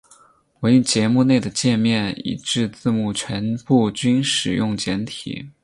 [0.61, 5.49] 唯节目内的介面以至字幕全部均使用简体字。